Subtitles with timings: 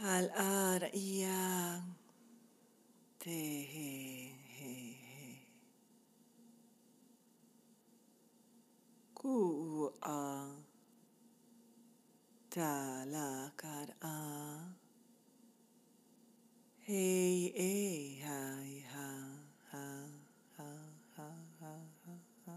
[0.00, 1.82] al ar ia
[3.18, 5.42] te he he he.
[9.12, 10.54] Ku a
[12.48, 14.18] ta la kar a.
[16.86, 19.10] Hey e hai ha
[19.72, 19.88] ha
[20.56, 20.70] ha
[21.16, 21.28] ha
[21.60, 21.74] ha
[22.46, 22.56] ha.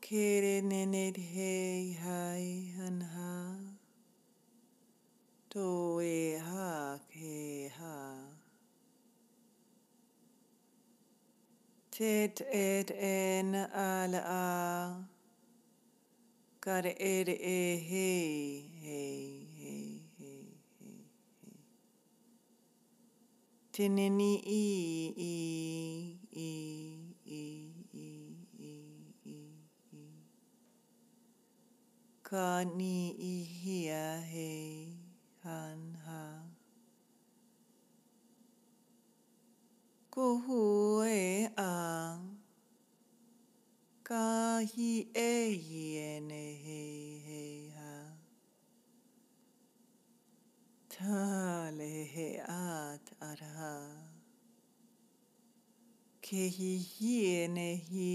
[0.00, 3.36] Kere nene hei hai han ha.
[5.56, 7.94] To e ha ke ha.
[11.96, 15.04] Tet et en al a.
[16.60, 20.50] Kar er e hei hei hei hei
[20.80, 21.00] hei
[21.40, 21.54] hei.
[23.72, 24.66] Tinini i
[25.28, 25.36] i
[26.46, 26.52] i
[27.24, 27.46] i
[28.04, 28.10] i
[28.58, 28.74] i
[29.24, 29.40] i
[29.92, 30.04] i.
[32.22, 32.60] Ka
[33.32, 34.98] i hia hei
[35.44, 36.24] han ha.
[40.10, 40.26] Ko
[44.72, 45.32] hi e
[45.64, 47.92] hi ene hei hei ha.
[50.94, 53.76] Tale he at ara.
[56.28, 58.10] Ke hi hi ene hi.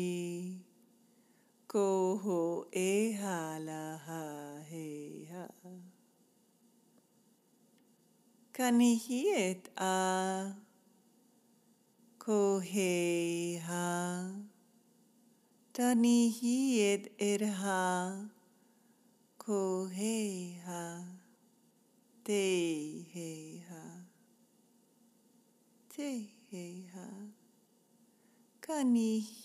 [1.67, 1.87] Ko
[2.23, 2.39] ho
[2.83, 4.21] e hala ha
[4.69, 5.47] hei ha.
[8.53, 10.53] Kani hi et a.
[12.19, 14.50] Ko hei ha.
[15.73, 18.27] Tani Tanihiyed irha
[19.39, 21.07] koheha
[22.27, 23.83] teheha
[25.95, 27.07] teheha
[28.59, 29.39] kanihieha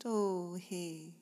[0.00, 1.12] tohe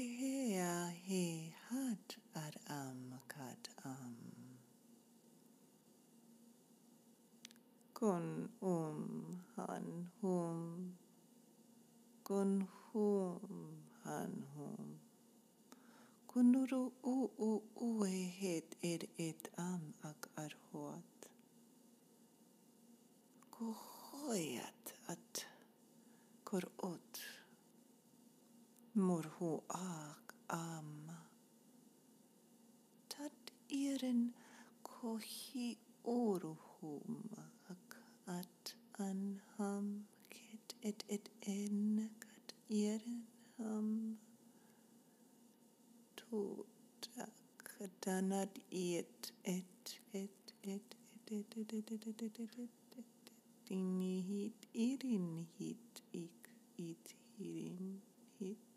[1.07, 4.17] he hat ar am kat am.
[7.99, 10.59] Kun um han hum.
[12.25, 14.99] Kun hum han hum.
[16.27, 17.17] Kunuru u
[17.51, 17.53] u
[17.89, 21.31] u e het er et am ak ar hoat.
[23.55, 23.75] Ko
[29.09, 30.89] Murhu ak am.
[33.13, 33.41] Tat
[33.85, 34.21] iren
[34.89, 35.67] ko hi
[36.17, 37.15] oruhum
[37.75, 37.89] ak
[38.39, 38.65] at
[39.07, 39.87] anham
[40.35, 41.27] ket et et
[41.57, 41.81] en
[42.25, 42.49] kat
[42.83, 43.19] iren
[43.57, 43.89] ham.
[46.19, 47.65] Tutak
[48.05, 48.53] danad
[48.85, 49.85] iet et
[50.23, 50.39] et
[50.73, 50.89] et et
[51.35, 53.13] et et et et et et et et et
[53.67, 55.95] Dini hit irin hit
[56.25, 56.41] ik
[56.91, 57.89] it hirin
[58.39, 58.68] hit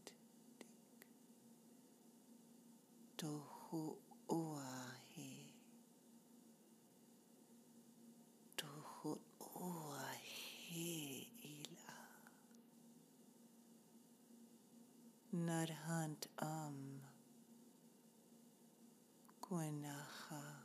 [19.52, 20.64] Kuenaha.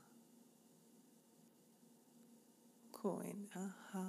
[2.95, 4.07] Kuenaha.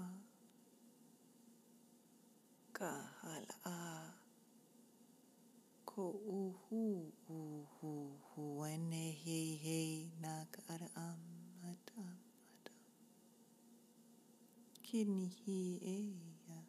[2.78, 4.14] Kahala.
[5.82, 7.10] Ku'uhu.
[7.26, 7.92] Uhu.
[8.38, 10.14] Wenehehe.
[10.22, 11.26] Nakaram.
[11.66, 12.22] Atam.
[12.46, 12.78] Atam.
[14.86, 16.60] Kinihieya.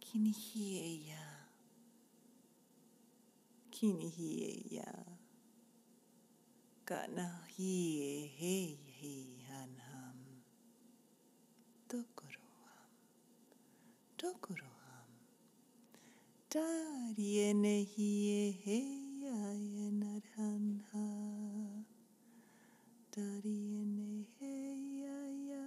[0.00, 1.24] Kinihieya.
[3.68, 5.17] Kinihieya.
[6.88, 7.72] kana hi
[8.38, 8.56] he
[8.98, 9.16] hi
[9.48, 10.20] han ham
[11.92, 12.92] tokoro ham
[17.94, 18.12] hi
[18.62, 18.78] he
[19.48, 20.64] ayanar han
[24.38, 24.54] he
[25.18, 25.66] aya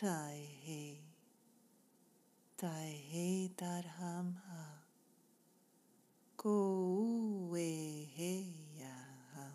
[0.00, 0.82] tai he
[2.64, 4.77] tai he tar ham ha
[6.38, 8.32] Ko ue he
[8.78, 9.46] aha.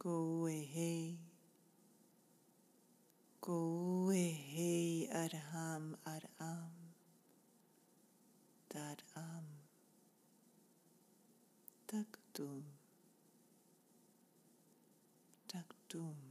[0.00, 1.18] Ko ue he.
[3.44, 6.72] Ko ue he arham aram.
[8.72, 9.44] Taram.
[11.86, 12.64] Taktum.
[15.52, 16.27] Taktum.